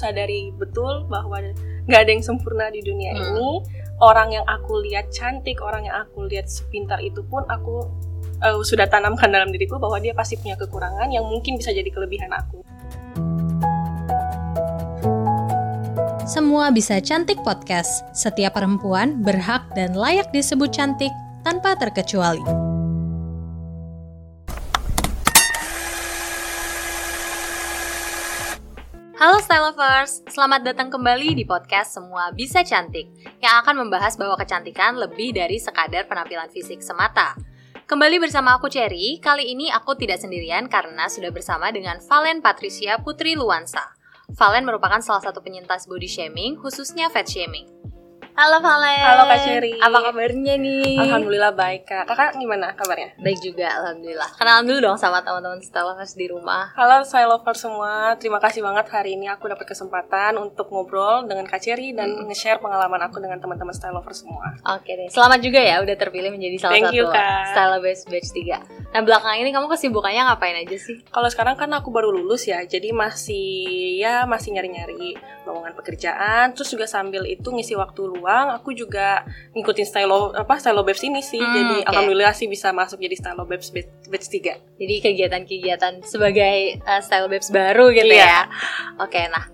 [0.00, 1.44] sadari betul bahwa
[1.84, 3.36] nggak ada yang sempurna di dunia Hmm.
[3.36, 3.50] ini
[4.00, 7.84] orang yang aku lihat cantik orang yang aku lihat sepintar itu pun aku
[8.40, 12.32] eh, sudah tanamkan dalam diriku bahwa dia pasti punya kekurangan yang mungkin bisa jadi kelebihan
[12.32, 12.64] aku
[16.30, 18.06] Semua Bisa Cantik Podcast.
[18.14, 21.10] Setiap perempuan berhak dan layak disebut cantik
[21.42, 22.69] tanpa terkecuali.
[29.20, 33.04] Halo Style Lovers, selamat datang kembali di podcast Semua Bisa Cantik
[33.44, 37.36] yang akan membahas bahwa kecantikan lebih dari sekadar penampilan fisik semata.
[37.84, 42.96] Kembali bersama aku Cherry, kali ini aku tidak sendirian karena sudah bersama dengan Valen Patricia
[42.96, 43.92] Putri Luansa.
[44.32, 47.79] Valen merupakan salah satu penyintas body shaming, khususnya fat shaming.
[48.40, 49.04] Halo Valen.
[49.04, 49.76] Halo, Kak Cherry.
[49.76, 50.96] Apa kabarnya nih?
[50.96, 54.32] alhamdulillah baik kak kakak gimana kabarnya Baik juga, alhamdulillah.
[54.32, 56.72] Kenalan dulu dong sama teman-teman Style Lovers di rumah.
[56.72, 61.44] Halo saya lover semua, terima kasih banget hari ini aku dapat kesempatan untuk ngobrol dengan
[61.44, 62.32] Kak Cherry dan Hmm.
[62.32, 64.56] nge-share pengalaman aku dengan teman-teman style lover semua.
[64.72, 67.44] Oke deh, selamat juga ya udah terpilih menjadi salah Thank satu you, Kak.
[67.52, 70.98] Style Best Batch 3 Nah belakangan ini kamu kesibukannya ngapain aja sih?
[71.06, 73.46] Kalau sekarang kan aku baru lulus ya, jadi masih
[74.02, 75.14] ya masih nyari-nyari
[75.46, 79.22] lowongan pekerjaan, terus juga sambil itu ngisi waktu luang, aku juga
[79.54, 81.38] ngikutin style apa style babes ini sih.
[81.38, 81.86] Hmm, jadi oke.
[81.86, 84.58] alhamdulillah sih bisa masuk jadi style babes batch batch 3.
[84.58, 88.26] Jadi kegiatan-kegiatan sebagai uh, Style Babes baru gitu Iya.
[88.26, 88.42] ya
[88.98, 89.44] Oke nah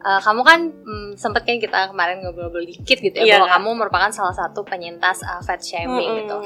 [0.00, 3.68] uh, kamu kan mm, sempet kan kita kemarin ngobrol-ngobrol dikit gitu ya Iya, bahwa kamu
[3.84, 6.18] merupakan salah satu penyintas uh, fat shaming Mm-mm.
[6.24, 6.36] gitu.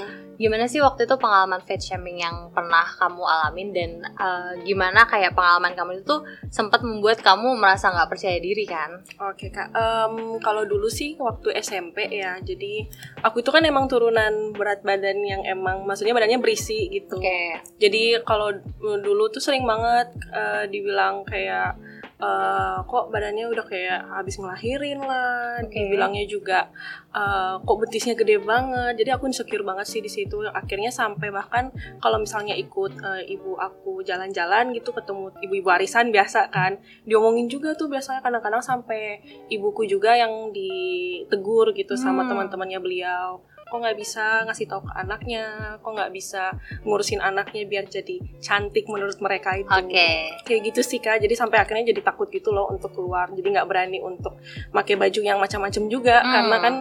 [0.40, 5.36] Gimana sih waktu itu pengalaman fat shaming yang pernah kamu alamin dan uh, gimana kayak
[5.36, 6.16] pengalaman kamu itu
[6.48, 9.04] sempat membuat kamu merasa nggak percaya diri kan?
[9.20, 12.88] Oke kak, Em, kalau dulu sih waktu SMP ya, jadi
[13.20, 17.20] aku itu kan emang turunan berat badan yang emang, maksudnya badannya berisi gitu.
[17.20, 17.60] Oke.
[17.76, 21.76] Jadi kalau dulu tuh sering banget eh, dibilang kayak
[22.20, 25.72] eh, kok badannya udah kayak habis ngelahirin lah, Oke.
[25.72, 26.68] dibilangnya juga
[27.10, 29.00] eh, kok betisnya gede banget.
[29.00, 30.44] Jadi aku insecure banget sih di situ.
[30.46, 36.52] Akhirnya sampai bahkan kalau misalnya ikut eh, ibu aku jalan-jalan gitu ketemu ibu-ibu arisan biasa
[36.52, 42.30] kan, diomongin juga tuh biasanya kadang-kadang sampai ibuku juga yang ditegur gitu sama Hmm.
[42.36, 45.44] teman-temannya beliau kok nggak bisa ngasih tahu ke anaknya
[45.78, 46.50] kok nggak bisa
[46.82, 50.34] ngurusin anaknya biar jadi cantik menurut mereka itu Oke.
[50.42, 53.66] kayak gitu sih kak jadi sampai akhirnya jadi takut gitu loh untuk keluar jadi nggak
[53.66, 56.32] berani untuk pakai baju yang macam-macam juga Hmm.
[56.32, 56.74] karena kan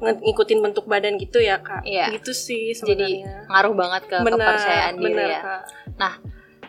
[0.00, 2.14] ngikutin bentuk badan gitu ya kak Iya.
[2.14, 5.40] gitu sih Jadi sebenarnya ngaruh banget ke Bener, kepercayaan diri bener, ya.
[5.94, 6.14] Kak.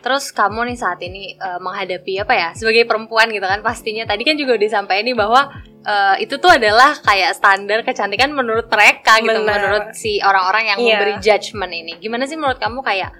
[0.02, 4.26] Terus kamu nih saat ini eh, menghadapi apa ya sebagai perempuan gitu kan pastinya tadi
[4.26, 5.40] kan juga udah disampaikan nih bahwa
[5.82, 9.46] eh, itu tuh adalah kayak standar kecantikan menurut mereka gitu Bener.
[9.46, 10.86] menurut si orang-orang yang Iya.
[10.98, 11.92] memberi judgement ini.
[12.02, 13.10] Gimana sih menurut kamu kayak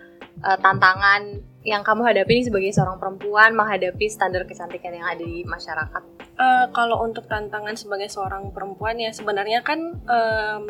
[0.42, 1.22] eh, tantangan
[1.62, 6.02] yang kamu hadapi nih sebagai seorang perempuan menghadapi standar kecantikan yang ada di masyarakat?
[6.34, 10.62] Eh, kalau untuk tantangan sebagai seorang perempuan ya sebenarnya kan em,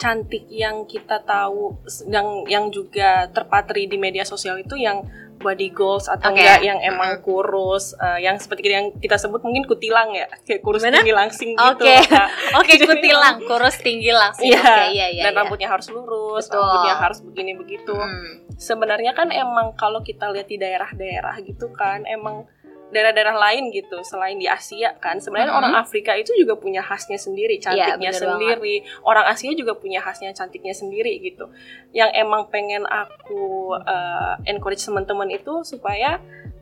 [0.00, 1.76] cantik yang kita tahu
[2.08, 5.04] yang yang juga terpatri di media sosial itu yang
[5.40, 6.38] body goals atau Oke.
[6.38, 10.84] enggak yang emang kurus eh, yang seperti yang kita sebut mungkin kutilang ya kayak kurus
[10.84, 11.00] Gimana?
[11.00, 11.94] tinggi langsing gitu Oke.
[12.60, 14.52] Oke, Jadi kutilang, kurus tinggi langsing.
[14.52, 14.60] Iya.
[14.60, 15.22] Oke, iya iya.
[15.24, 15.38] dan iya.
[15.40, 16.60] rambutnya harus lurus Betul.
[16.60, 18.46] rambutnya harus begini begitu Hmm.
[18.54, 22.44] sebenarnya kan emang kalau kita lihat di daerah-daerah gitu kan emang
[22.90, 25.18] daerah-daerah lain gitu selain di Asia kan.
[25.18, 25.60] Sebenarnya Mhm.
[25.62, 28.74] orang Afrika itu juga punya khasnya sendiri cantiknya bener sendiri.
[29.02, 31.48] orang Asia juga punya khasnya cantiknya sendiri gitu.
[31.94, 36.18] Yang emang pengen aku uh, encourage teman-teman itu supaya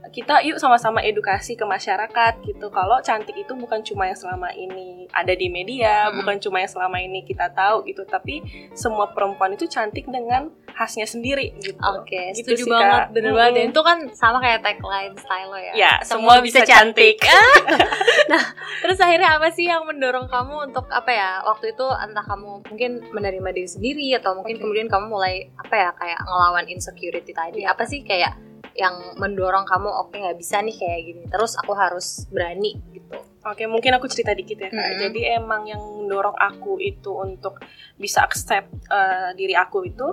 [0.08, 2.72] kita yuk sama-sama edukasi ke masyarakat gitu.
[2.72, 6.22] Kalau cantik itu bukan cuma yang selama ini ada di media Mhm.
[6.22, 8.08] bukan cuma yang selama ini kita tahu gitu.
[8.08, 8.40] Tapi
[8.72, 13.06] semua perempuan itu cantik dengan khasnya sendiri gitu Oke, Gitu setuju sih, banget, Kak.
[13.10, 13.40] bener Mm-mm.
[13.42, 13.54] banget.
[13.58, 15.72] Dan itu kan sama kayak tagline style lo ya.
[15.74, 17.18] Ya, semua bisa cantik.
[18.32, 18.42] nah,
[18.86, 21.42] terus akhirnya apa sih yang mendorong kamu untuk apa ya?
[21.42, 24.62] Waktu itu entah kamu mungkin menerima diri sendiri atau mungkin Oke.
[24.62, 27.66] kemudian kamu mulai apa ya kayak ngelawan insecurity tadi.
[27.66, 27.74] Iya.
[27.74, 28.38] Apa sih kayak
[28.78, 33.64] yang mendorong kamu oke nggak bisa nih kayak gini terus aku harus berani gitu Oke,
[33.64, 34.76] mungkin aku cerita dikit ya, Kak.
[34.76, 34.98] Mhm.
[35.08, 37.56] Jadi emang yang mendorong aku itu untuk
[37.96, 40.04] bisa accept uh, diri aku itu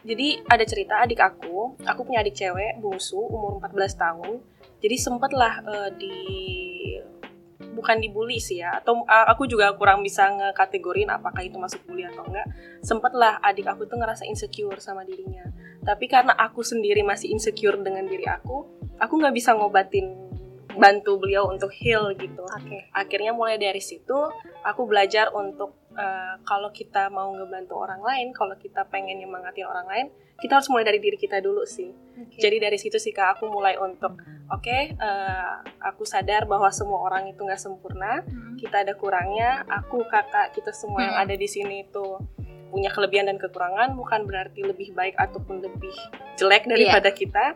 [0.00, 4.34] jadi ada cerita adik aku, aku punya adik cewek bungsu umur 14 tahun.
[4.80, 6.16] Jadi sempet lah uh, di
[7.70, 12.08] bukan dibully sih ya atau uh, aku juga kurang bisa ngekategorin apakah itu masuk bully
[12.08, 12.48] atau enggak.
[12.80, 15.44] Sempet lah adik aku tuh ngerasa insecure sama dirinya.
[15.84, 20.12] Tapi karena aku sendiri masih insecure dengan diri aku aku nggak bisa ngobatin
[20.76, 22.44] bantu beliau untuk heal gitu.
[22.44, 22.88] Oke.
[22.94, 24.16] Akhirnya mulai dari situ
[24.62, 29.86] aku belajar untuk uh, kalau kita mau ngebantu orang lain kalau kita pengen nyemangatin orang
[29.86, 30.06] lain
[30.40, 32.40] kita harus mulai dari diri kita dulu sih okay.
[32.40, 34.16] jadi dari situ sih kak aku mulai untuk
[34.50, 38.56] oke okay, uh, aku sadar bahwa semua orang itu nggak sempurna hmm.
[38.56, 41.06] kita ada kurangnya aku kakak kita semua hmm.
[41.12, 42.18] yang ada di sini itu
[42.70, 45.92] punya kelebihan dan kekurangan bukan berarti lebih baik ataupun lebih
[46.38, 47.18] jelek daripada yeah.
[47.18, 47.46] kita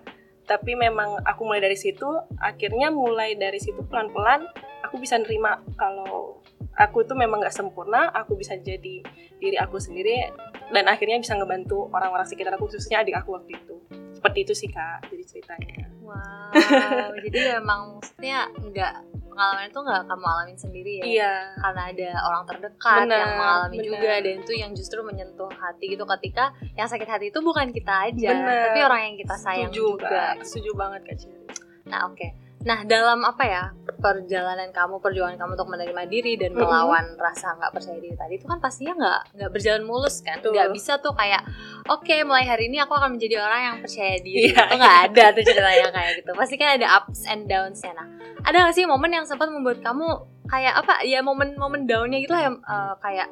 [0.44, 2.04] tapi memang aku mulai dari situ
[2.36, 4.44] akhirnya mulai dari situ pelan-pelan
[4.84, 6.43] aku bisa nerima kalau
[6.74, 9.02] aku itu memang nggak sempurna aku bisa jadi
[9.38, 10.30] diri aku sendiri
[10.74, 13.74] dan akhirnya bisa ngebantu orang-orang sekitar aku khususnya adik aku waktu itu
[14.14, 16.50] seperti itu sih kak jadi ceritanya wow
[17.24, 18.94] jadi memang maksudnya nggak
[19.34, 21.34] pengalaman itu nggak kamu alamin sendiri ya iya.
[21.58, 23.88] karena ada orang terdekat bener, yang mengalami bener.
[23.90, 28.08] juga dan itu yang justru menyentuh hati gitu ketika yang sakit hati itu bukan kita
[28.08, 28.62] aja bener.
[28.70, 30.34] tapi orang yang kita sayang setuju, juga kak.
[30.46, 31.44] setuju banget kak Ciri
[31.84, 32.30] nah oke okay.
[32.64, 33.62] Nah, dalam apa ya
[34.00, 37.24] perjalanan kamu, perjuangan kamu untuk menerima diri dan melawan mm-hmm.
[37.24, 40.40] rasa nggak percaya diri tadi itu kan pastinya nggak nggak berjalan mulus kan?
[40.40, 41.44] Nggak bisa tuh kayak,
[41.88, 44.48] oke okay, mulai hari ini aku akan menjadi orang yang percaya diri.
[44.52, 46.30] Yeah, itu nggak ada tuh ceritanya kayak gitu.
[46.32, 47.92] Pasti kan ada ups and downs ya.
[47.92, 48.08] Nah,
[48.44, 50.08] ada nggak sih momen yang sempat membuat kamu
[50.48, 51.04] kayak apa?
[51.04, 53.28] Ya momen-momen downnya gitu lah yang uh, kayak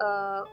[0.00, 0.44] uh,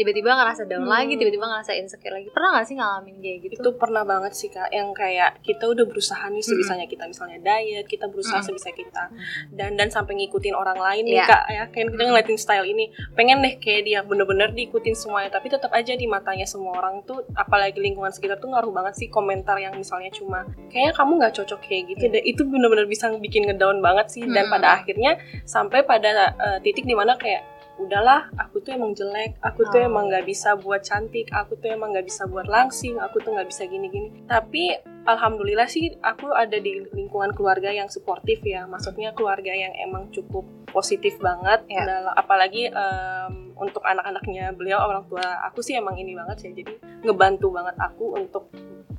[0.00, 0.96] tiba-tiba ngerasa down hmm.
[0.96, 4.48] lagi tiba-tiba ngerasa insecure lagi pernah gak sih ngalamin kayak gitu itu pernah banget sih
[4.48, 6.92] kak yang kayak kita udah berusaha nih sebisanya hmm.
[6.96, 8.48] kita misalnya diet kita berusaha hmm.
[8.48, 9.52] sebisa kita hmm.
[9.52, 11.12] dan dan sampai ngikutin orang lain yeah.
[11.12, 11.28] nih iya.
[11.28, 15.52] kak ya kayak kita ngeliatin style ini pengen deh kayak dia bener-bener diikutin semuanya tapi
[15.52, 19.60] tetap aja di matanya semua orang tuh apalagi lingkungan sekitar tuh ngaruh banget sih komentar
[19.60, 22.12] yang misalnya cuma kayaknya kamu nggak cocok kayak gitu yeah.
[22.16, 24.54] dan itu bener-bener bisa bikin ngedown banget sih dan hmm.
[24.56, 29.68] pada akhirnya sampai pada uh, titik di mana kayak udahlah aku tuh emang jelek aku
[29.68, 29.88] tuh oh.
[29.88, 33.48] emang nggak bisa buat cantik aku tuh emang nggak bisa buat langsing aku tuh nggak
[33.48, 34.74] bisa gini-gini tapi
[35.06, 40.44] alhamdulillah sih aku ada di lingkungan keluarga yang suportif ya maksudnya keluarga yang emang cukup
[40.70, 41.86] positif banget ya.
[41.86, 46.72] dalam apalagi um, untuk anak-anaknya beliau orang tua aku sih emang ini banget sih jadi
[47.04, 48.48] ngebantu banget aku untuk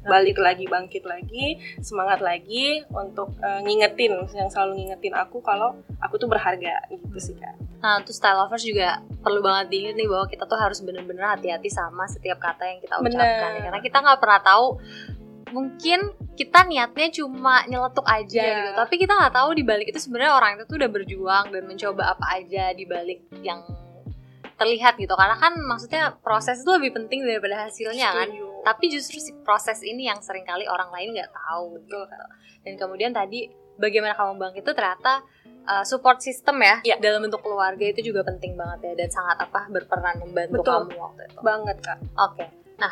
[0.01, 6.17] balik lagi bangkit lagi semangat lagi untuk uh, ngingetin yang selalu ngingetin aku kalau aku
[6.17, 7.53] tuh berharga gitu sih kak.
[7.81, 11.69] Nah, tuh style lovers juga perlu banget diingat nih bahwa kita tuh harus bener-bener hati-hati
[11.69, 13.62] sama setiap kata yang kita ucapkan ya.
[13.69, 14.66] karena kita nggak pernah tahu
[15.51, 16.00] mungkin
[16.33, 18.57] kita niatnya cuma nyeletuk aja yeah.
[18.63, 18.69] gitu.
[18.78, 22.04] Tapi kita nggak tahu di balik itu sebenarnya orang itu tuh udah berjuang dan mencoba
[22.18, 23.62] apa aja di balik yang
[24.56, 25.13] terlihat gitu.
[25.13, 28.30] Karena kan maksudnya proses itu lebih penting daripada hasilnya kan.
[28.62, 32.00] Tapi justru si proses ini yang sering kali orang lain nggak tahu gitu.
[32.63, 35.25] Dan kemudian tadi bagaimana kamu bangkit itu ternyata
[35.68, 39.38] uh, support system ya, ya dalam bentuk keluarga itu juga penting banget ya dan sangat
[39.42, 40.80] apa berperan membantu Betul.
[40.90, 42.48] kamu waktu itu banget kak oke okay.
[42.80, 42.92] nah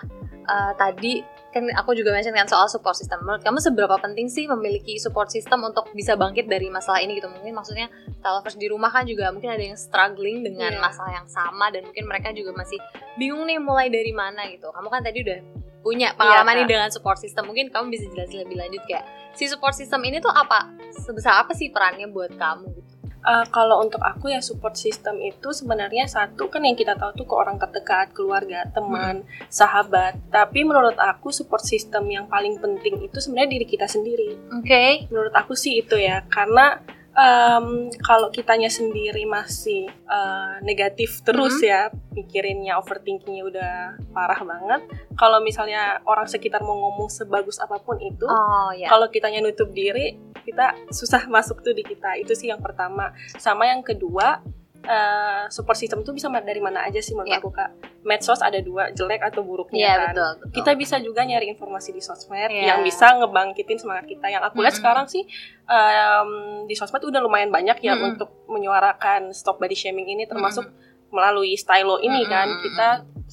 [0.49, 3.25] uh, tadi kan aku juga mention kan soal support system.
[3.25, 7.25] Menurut kamu seberapa penting sih memiliki support system untuk bisa bangkit dari masalah ini gitu?
[7.25, 7.89] Mungkin maksudnya
[8.21, 10.81] lovers di rumah kan juga mungkin ada yang struggling dengan yeah.
[10.81, 12.77] masalah yang sama dan mungkin mereka juga masih
[13.17, 14.69] bingung nih mulai dari mana gitu.
[14.69, 15.39] Kamu kan tadi udah
[15.79, 17.47] punya iya, pengalaman yeah, nih dengan support system.
[17.47, 19.03] Mungkin kamu bisa jelasin lebih lanjut kayak
[19.35, 20.69] si support system ini tuh apa?
[21.07, 22.89] Sebesar apa sih perannya buat kamu gitu?
[23.19, 27.27] Uh, kalau untuk aku ya support system itu sebenarnya satu kan yang kita tahu tuh
[27.27, 29.51] ke orang terdekat, keluarga, teman, hmm.
[29.51, 30.15] sahabat.
[30.31, 34.39] Tapi menurut aku support system yang paling penting itu sebenarnya diri kita sendiri.
[34.55, 34.71] Oke.
[34.71, 34.91] Okay.
[35.11, 36.79] Menurut aku sih itu ya, karena
[37.19, 41.71] um, kalau kitanya sendiri masih uh, negatif terus mm -hmm.
[41.71, 41.81] ya
[42.15, 43.73] pikirinnya overthinkingnya udah
[44.15, 44.81] parah banget
[45.19, 48.87] kalau misalnya orang sekitar mau ngomong sebagus apa pun itu oh, yeah.
[48.87, 50.15] kalau kitanya nutup diri
[50.47, 54.41] kita susah masuk tuh di kita itu sih yang pertama sama yang kedua
[54.85, 57.41] uh, support system itu bisa dari mana aja sih menurut yeah.
[57.41, 57.69] aku kak
[58.05, 60.51] medsos ada dua jelek atau buruknya yeah, kan betul, betul.
[60.55, 62.75] kita bisa juga nyari informasi di sosmed yeah.
[62.75, 64.79] yang bisa ngebangkitin semangat kita yang aku lihat mm -hmm.
[64.79, 65.23] sekarang sih
[65.67, 66.31] um,
[66.69, 68.09] di sosmed udah lumayan banyak ya mm -hmm.
[68.15, 71.11] untuk menyuarakan stop body shaming ini termasuk mm -hmm.
[71.11, 72.31] melalui stylo ini mm -hmm.
[72.31, 72.87] kan kita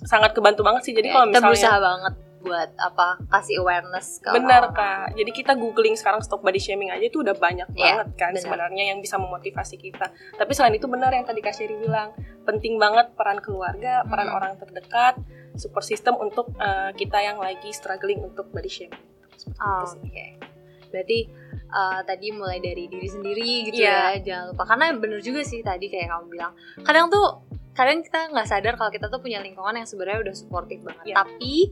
[0.07, 2.15] sangat kebantu banget sih jadi yeah, kalau misalnya kita berusaha banget
[2.47, 7.11] buat apa kasih awareness ke benar kak jadi kita googling sekarang stop body shaming aja
[7.11, 8.43] itu udah banyak yeah, banget kan bener.
[8.47, 12.15] sebenarnya yang bisa memotivasi kita tapi selain itu benar yang tadi kak Sherry bilang
[12.47, 14.37] penting banget peran keluarga peran hmm.
[14.39, 15.19] orang terdekat
[15.59, 19.03] support system untuk uh, kita yang lagi struggling untuk body shaming
[19.59, 20.39] oh, oke okay.
[20.95, 21.27] berarti
[21.75, 24.15] uh, tadi mulai dari diri sendiri gitu yeah.
[24.15, 26.53] ya jangan lupa karena bener juga sih tadi kayak kamu bilang
[26.87, 27.43] kadang tuh
[27.77, 31.17] kadang kita nggak sadar kalau kita tuh punya lingkungan yang sebenarnya udah suportif banget yeah.
[31.21, 31.69] tapi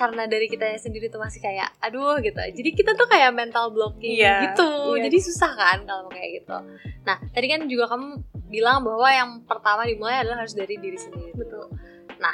[0.00, 4.16] karena dari kita sendiri tuh masih kayak aduh gitu jadi kita tuh kayak mental blocking
[4.16, 5.04] yeah, gitu yeah.
[5.04, 6.56] jadi susah kan kalau kayak gitu
[7.04, 11.36] nah tadi kan juga kamu bilang bahwa yang pertama dimulai adalah harus dari diri sendiri
[11.36, 11.68] betul
[12.16, 12.32] nah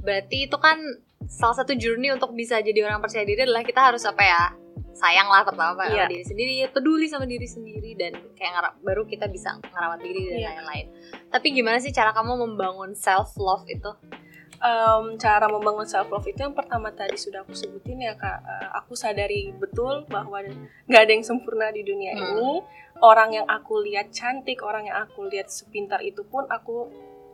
[0.00, 0.80] berarti itu kan
[1.28, 4.42] salah satu journey untuk bisa jadi orang percaya diri adalah kita harus apa ya
[4.96, 6.08] sayang lah pertama yeah.
[6.08, 10.38] diri sendiri peduli sama diri sendiri dan kayak ngarap baru kita bisa ngerawat diri dan
[10.40, 10.48] iya.
[10.56, 11.12] lain-lain yeah.
[11.32, 13.88] Tapi gimana sih cara kamu membangun self love itu?
[14.62, 18.68] Um, cara membangun self love itu yang pertama tadi sudah aku sebutin ya kak uh,
[18.78, 20.40] aku sadari betul bahwa
[20.86, 22.22] nggak ada yang sempurna di dunia hmm.
[22.22, 22.50] ini
[23.02, 26.88] orang yang aku lihat cantik orang yang aku lihat sepintar itu pun aku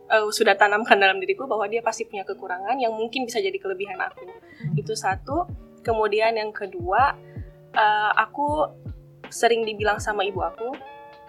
[0.09, 4.01] uh, sudah tanamkan dalam diriku bahwa dia pasti punya kekurangan yang mungkin bisa jadi kelebihan
[4.01, 4.75] aku hmm.
[4.81, 5.45] itu satu
[5.85, 7.13] kemudian yang kedua
[7.77, 8.67] uh, aku
[9.29, 10.73] sering dibilang sama ibu aku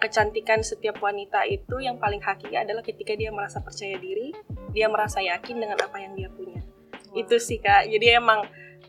[0.01, 4.33] kecantikan setiap wanita itu yang paling hakiki adalah ketika dia merasa percaya diri,
[4.73, 6.65] dia merasa yakin dengan apa yang dia punya.
[7.13, 7.21] Wow.
[7.21, 7.85] Itu sih kak.
[7.85, 8.41] Jadi emang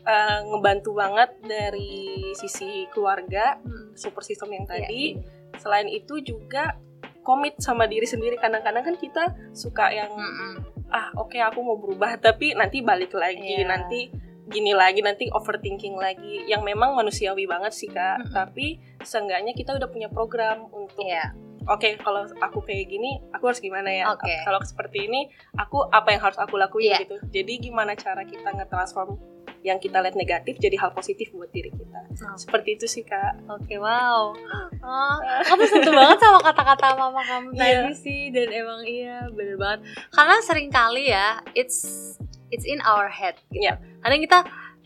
[0.03, 3.93] uh, ngebantu banget dari sisi keluarga, hmm.
[3.93, 5.03] super system yang iya, tadi.
[5.13, 5.61] Yeah.
[5.61, 6.81] Selain itu juga
[7.21, 8.41] komit sama diri sendiri.
[8.41, 10.89] Kadang-kadang kan kita suka yang hmm.
[10.89, 13.69] ah oke okay, aku mau berubah, tapi nanti balik lagi, yeah.
[13.69, 14.09] nanti
[14.53, 18.33] gini lagi nanti overthinking lagi yang memang manusiawi banget sih kak mm -hmm.
[18.33, 21.33] tapi seenggaknya kita udah punya program untuk yeah.
[21.65, 24.45] oke okay, kalau aku kayak gini aku harus gimana ya okay.
[24.45, 27.01] kalau seperti ini aku apa yang harus aku lakuin yeah.
[27.01, 29.33] gitu jadi gimana cara kita nge-transform
[29.63, 31.99] yang kita lihat negatif jadi hal positif buat diri kita.
[32.27, 32.35] Oh.
[32.35, 33.47] Seperti itu sih kak.
[33.47, 34.35] Oke okay, wow.
[34.83, 35.17] Oh,
[35.55, 37.87] aku tuh banget sama kata-kata mama kamu yeah.
[37.87, 39.87] tadi sih dan emang iya bener banget.
[40.11, 42.19] Karena sering kali ya it's
[42.53, 43.73] it's in our head gitu.
[43.73, 43.81] Yeah.
[44.05, 44.37] Kadang kita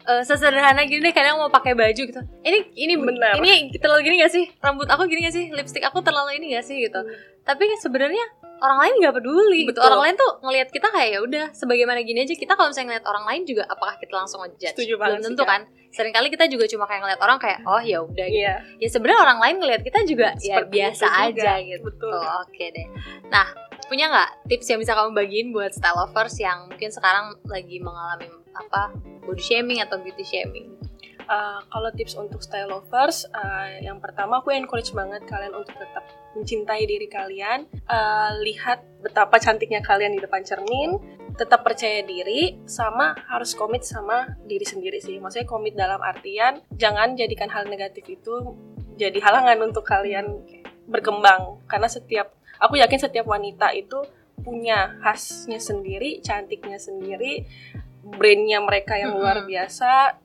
[0.08, 2.22] uh, sesederhana gini deh kadang mau pakai baju gitu.
[2.42, 3.36] Ini ini Bener.
[3.44, 4.48] ini terlalu gini gak sih?
[4.64, 5.52] Rambut aku gini gak sih?
[5.52, 7.04] Lipstick aku terlalu ini gak sih gitu.
[7.04, 7.12] Hmm.
[7.44, 8.24] Tapi sebenarnya
[8.58, 9.78] orang lain nggak peduli gitu.
[9.78, 9.82] Betul.
[9.86, 9.88] gitu.
[9.88, 12.34] Orang lain tuh ngelihat kita kayak ya udah sebagaimana gini aja.
[12.34, 14.74] Kita kalau misalnya ngeliat orang lain juga apakah kita langsung ngejudge?
[14.74, 15.62] Setuju Belum tentu kan.
[15.94, 18.44] Seringkali kita juga cuma kayak ngeliat orang kayak oh ya udah gitu.
[18.44, 18.60] Yeah.
[18.82, 21.84] Ya sebenarnya orang lain ngelihat kita juga ya Seperti ya biasa aja gitu.
[21.86, 22.22] Betul.
[22.44, 22.88] Oke deh.
[23.32, 23.48] Nah,
[23.88, 28.28] punya nggak tips yang bisa kamu bagiin buat style lovers yang mungkin sekarang lagi mengalami
[28.54, 30.76] apa body shaming atau beauty shaming?
[31.28, 36.08] Uh, kalau tips untuk style lovers, uh, yang pertama aku encourage banget kalian untuk tetap
[36.32, 40.96] mencintai diri kalian, uh, lihat betapa cantiknya kalian di depan cermin,
[41.36, 45.20] tetap percaya diri, sama harus komit sama diri sendiri sih.
[45.20, 48.56] Maksudnya komit dalam artian jangan jadikan hal negatif itu
[48.96, 50.32] jadi halangan untuk kalian
[50.88, 54.02] berkembang, karena setiap aku yakin setiap wanita itu
[54.38, 57.44] punya khasnya sendiri cantiknya sendiri
[58.08, 60.16] brandnya mereka yang luar biasa.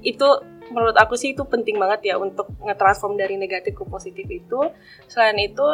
[0.00, 0.40] Itu
[0.72, 4.60] menurut aku sih itu penting banget ya untuk ngetransform dari negatif ke positif itu.
[5.10, 5.66] Selain itu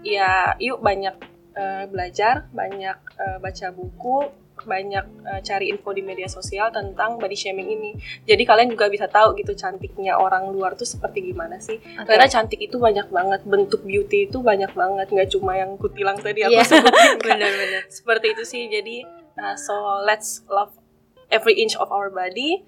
[0.00, 1.12] ya yuk banyak
[1.52, 4.32] uh, belajar banyak uh, baca buku
[4.64, 7.90] banyak uh, cari info di media sosial tentang body shaming ini.
[8.24, 11.78] Jadi kalian juga bisa tahu gitu cantiknya orang luar tuh seperti gimana sih.
[11.78, 12.06] Okay.
[12.06, 16.44] Karena cantik itu banyak banget, bentuk beauty itu banyak banget, nggak cuma yang kutilang tadi
[16.44, 16.66] aku yeah.
[16.66, 17.18] sebutin.
[17.26, 17.82] Benar-benar.
[17.88, 18.62] seperti itu sih.
[18.68, 19.04] Jadi
[19.38, 20.72] uh, so let's love
[21.30, 22.64] every inch of our body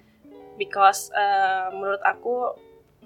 [0.55, 2.55] because uh, menurut aku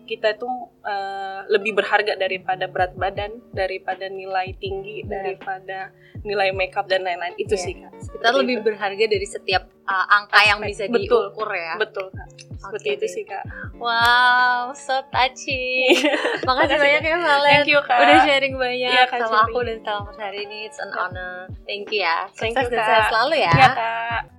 [0.07, 0.47] kita itu
[0.87, 5.11] uh, lebih berharga daripada berat badan, daripada nilai tinggi, yeah.
[5.11, 5.91] daripada
[6.23, 7.35] nilai makeup dan lain-lain.
[7.35, 7.63] Itu yeah.
[7.67, 7.91] sih kak.
[8.17, 8.65] Kita lebih itu.
[8.65, 11.75] berharga dari setiap uh, angka yang bisa betul, diukur ya.
[11.75, 12.27] Betul kak.
[12.57, 13.43] Seperti okay, itu sih kak.
[13.77, 16.07] Wow, so touching.
[16.47, 17.51] Makasih banyak ya Valen.
[17.61, 17.99] Thank you kak.
[17.99, 20.65] Udah sharing banyak yeah, sama aku dan sama hari ini.
[20.65, 21.03] It's an yeah.
[21.03, 21.35] honor.
[21.67, 22.31] Thank you ya.
[22.39, 23.11] Thank Sukses you kak.
[23.11, 23.51] selalu ya.
[23.51, 24.37] Iya kak.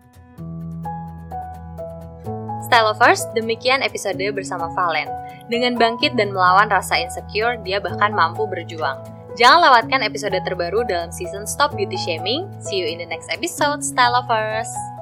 [2.67, 5.07] Stylovers, demikian episode bersama Valen.
[5.47, 8.99] Dengan bangkit dan melawan rasa insecure, dia bahkan mampu berjuang.
[9.39, 12.51] Jangan lewatkan episode terbaru dalam season Stop Beauty Shaming.
[12.59, 14.98] See you in the next episode, Stylovers!